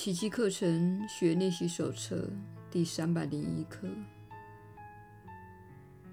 [0.00, 2.30] 奇迹课程学练习手册
[2.70, 3.88] 第三百零一课：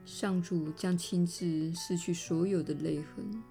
[0.06, 3.44] 上主将亲自拭去所有的泪痕。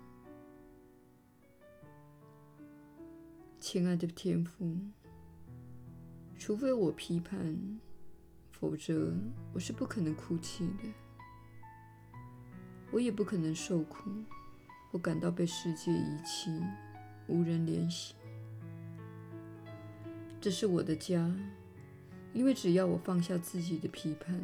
[3.60, 4.76] 亲爱的天父，
[6.36, 7.78] 除非我批判，
[8.50, 9.14] 否则
[9.52, 10.92] 我是不可能哭泣的。
[12.90, 14.10] 我也不可能受苦，
[14.90, 16.50] 我感到被世界遗弃，
[17.28, 18.16] 无人怜惜。
[20.44, 21.34] 这是我的家，
[22.34, 24.38] 因为只要我放下自己的批判，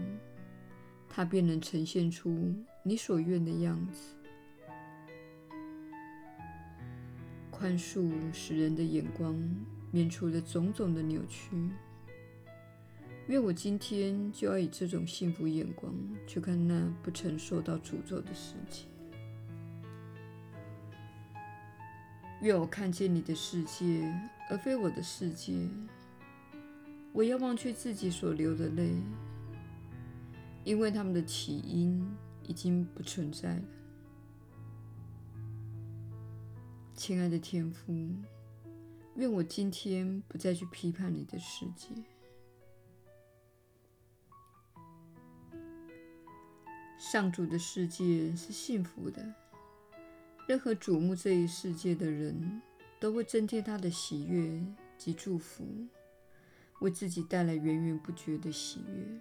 [1.10, 4.14] 它便能呈现出你所愿的样子。
[7.50, 9.38] 宽恕使人的眼光
[9.91, 11.50] 免除了种种的扭曲。
[13.27, 15.94] 愿我今天就要以这种幸福眼光
[16.27, 18.86] 去看那不曾受到诅咒的世界。
[22.40, 24.02] 愿我看见你的世界，
[24.48, 25.69] 而非我的世界。
[27.12, 28.94] 我要忘却自己所流的泪，
[30.64, 32.02] 因为他们的起因
[32.42, 33.62] 已经不存在了。
[36.94, 37.92] 亲爱的天父，
[39.16, 41.88] 愿我今天不再去批判你的世界。
[46.98, 49.34] 上主的世界是幸福的，
[50.51, 52.61] 任何瞩目这一世界的人
[52.98, 54.61] 都会增添他的喜悦
[54.98, 55.65] 及祝福，
[56.81, 59.21] 为自己带来源源不绝的喜悦。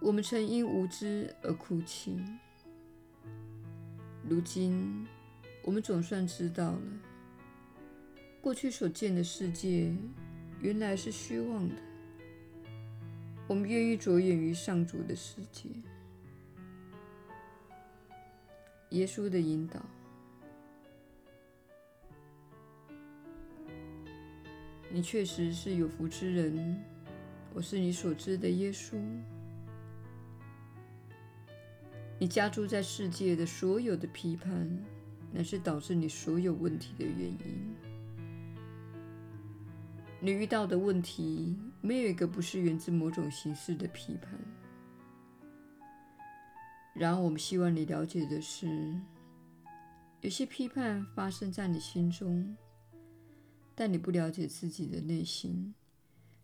[0.00, 2.20] 我们曾因无知而哭泣，
[4.28, 5.06] 如今
[5.62, 6.82] 我们总算知道了，
[8.40, 9.94] 过去所见的世界
[10.60, 11.76] 原来是虚妄的。
[13.46, 15.68] 我们愿意着眼于上主的世界。
[18.90, 19.84] 耶稣的引导，
[24.90, 26.82] 你确实是有福之人。
[27.52, 28.96] 我是你所知的耶稣。
[32.18, 34.66] 你加诸在世界的所有的批判，
[35.32, 37.74] 乃是导致你所有问题的原因。
[40.18, 44.32] 你遇到的问题，没有一个不是源自某种形式的批判。
[46.94, 49.00] 然而，我们希望你了解的是，
[50.20, 52.56] 有些批判发生在你心中，
[53.74, 55.74] 但你不了解自己的内心，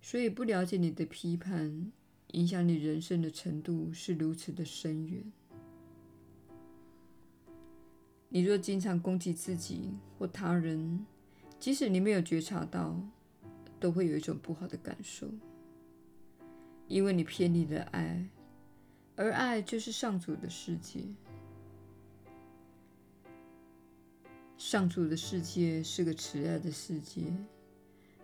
[0.00, 1.92] 所以不了解你的批判
[2.28, 5.24] 影响你人生的程度是如此的深远。
[8.28, 11.04] 你若经常攻击自己或他人，
[11.58, 13.00] 即使你没有觉察到，
[13.80, 15.28] 都会有一种不好的感受，
[16.86, 18.24] 因为你偏离了爱，
[19.16, 21.00] 而爱就是上主的世界。
[24.56, 27.32] 上主的世界是个慈爱的世界，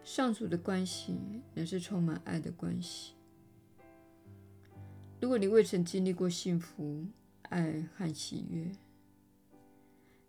[0.03, 1.17] 上主的关系
[1.55, 3.13] 也是充满爱的关系。
[5.21, 7.07] 如果你未曾经历过幸福、
[7.43, 8.73] 爱和喜悦，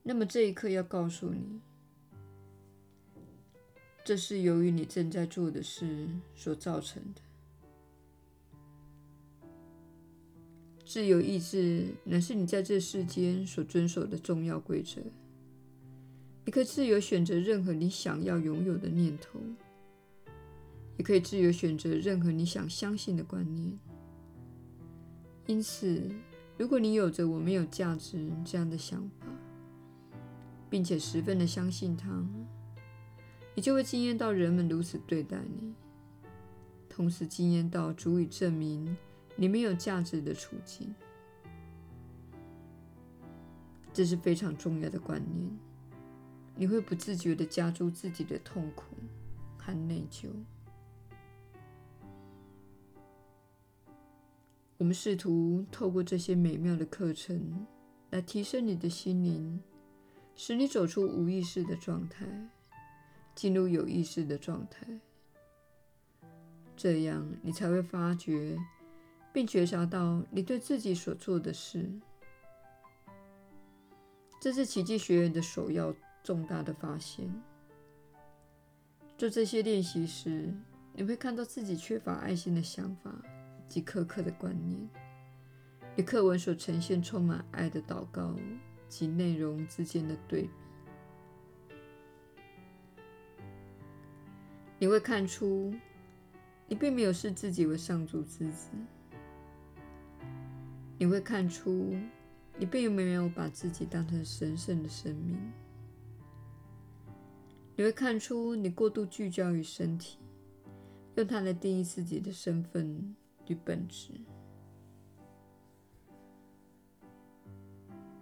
[0.04, 1.62] 那么这一刻要告诉你。
[4.04, 7.22] 这是由于你正在做的事所造成的。
[10.92, 15.02] 自由意志乃是你在这世间所遵守的重要规则。
[16.44, 19.40] 你可以自由选择任何你想要拥有的念头，
[20.98, 23.80] 也可以自由选择任何你想相信的观念。
[25.48, 26.12] 因此，
[26.58, 29.28] 如果你有着“我没有价值”这样的想法，
[30.70, 32.22] 并且十分的相信它，
[33.56, 35.74] 你就会惊艳到人们如此对待你，
[36.90, 38.98] 同时惊艳到足以证明
[39.36, 40.94] 你没有价值的处境。
[43.94, 45.50] 这是非常重要的观念。
[46.56, 48.96] 你会不自觉地加诸自己的痛苦
[49.58, 50.28] 和内疚。
[54.78, 57.66] 我们试图透过这些美妙的课程
[58.10, 59.62] 来提升你的心灵，
[60.36, 62.28] 使你走出无意识的状态。
[63.34, 64.86] 进入有意识的状态，
[66.76, 68.58] 这样你才会发觉
[69.34, 71.90] 并觉察到你对自己所做的事。
[74.40, 75.94] 这是奇迹学院的首要
[76.24, 77.32] 重大的发现。
[79.18, 80.52] 做这些练习时，
[80.94, 83.14] 你会看到自己缺乏爱心的想法
[83.70, 84.90] 及苛刻的观念，
[85.96, 88.36] 与课文所呈现充满爱的祷告
[88.90, 90.50] 及内容之间的对比。
[94.80, 95.72] 你会看出，
[96.68, 98.70] 你并没有视自己为上主之子。
[101.02, 101.98] 你会看出，
[102.60, 105.36] 你并没有把自己当成神圣的生命。
[107.76, 110.20] 你会看出你过度聚焦于身体，
[111.16, 113.16] 用它来定义自己的身份
[113.48, 114.12] 与本质。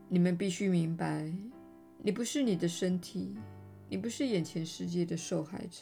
[0.08, 1.30] 你们必须明白，
[2.02, 3.36] 你不是你的身体，
[3.90, 5.82] 你不是眼前世界的受害者，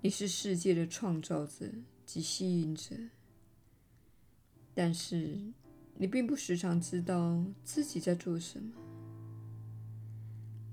[0.00, 1.66] 你是世界的创造者
[2.06, 2.94] 及吸引者。
[4.74, 5.38] 但是，
[5.96, 8.72] 你并不时常知道自己在做什么，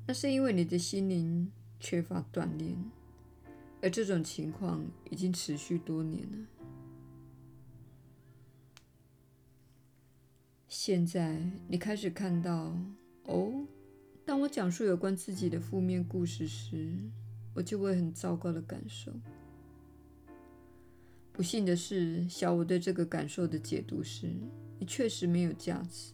[0.07, 2.77] 那是因为你的心灵缺乏锻炼，
[3.81, 6.47] 而这种情况已经持续多年了。
[10.69, 12.73] 现在你开始看到，
[13.23, 13.65] 哦，
[14.23, 16.93] 当我讲述有关自己的负面故事时，
[17.53, 19.11] 我就会很糟糕的感受。
[21.37, 24.27] 不幸的是，小我对这个感受的解读是：
[24.79, 26.11] 你确实没有价值。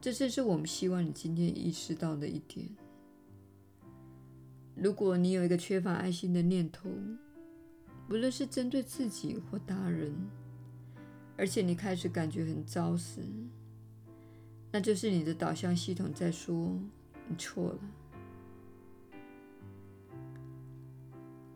[0.00, 2.66] 这正是我们希望你今天意识到的一点。
[4.74, 6.88] 如果你有一个缺乏爱心的念头，
[8.08, 10.14] 不论是针对自己或他人，
[11.36, 13.20] 而且你开始感觉很糟时，
[14.72, 16.74] 那就是你的导向系统在说
[17.28, 17.78] 你错了。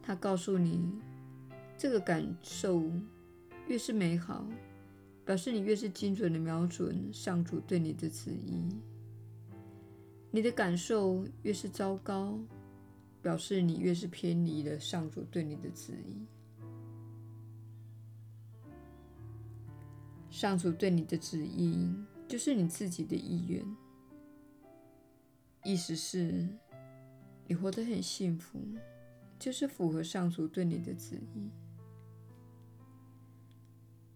[0.03, 0.93] 他告诉你，
[1.77, 2.83] 这个感受
[3.69, 4.47] 越是美好，
[5.25, 8.69] 表示你越是精准的瞄准上主对你的旨意；
[10.31, 12.39] 你的感受越是糟糕，
[13.21, 16.27] 表示你越是偏离了上主对你的旨意。
[20.31, 21.95] 上主对你的旨意，
[22.27, 23.65] 就是你自己的意愿。
[25.65, 26.47] 意思是，
[27.47, 28.61] 你活得很幸福，
[29.39, 31.51] 就是符合上主对你的旨意。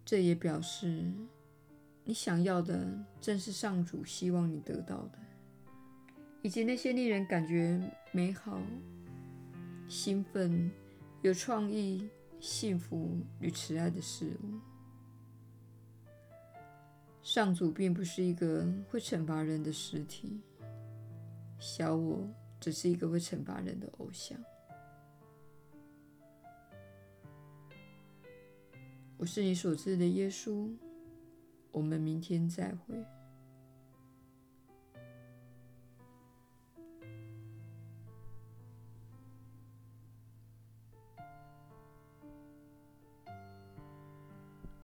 [0.09, 1.13] 这也表示，
[2.03, 5.19] 你想要的正是上主希望你得到的，
[6.41, 7.79] 以及那些令人感觉
[8.11, 8.59] 美好、
[9.87, 10.71] 兴奋、
[11.21, 12.09] 有创意、
[12.41, 14.59] 幸福与慈爱的事物。
[17.23, 20.41] 上主并不是一个会惩罚人的实体，
[21.59, 22.27] 小我
[22.59, 24.43] 只是一个会惩罚人的偶像。
[29.19, 30.71] 我是你所知的耶稣，
[31.73, 32.95] 我们明天再会。